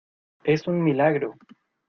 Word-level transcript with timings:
es 0.45 0.65
un 0.67 0.83
milagro. 0.83 1.35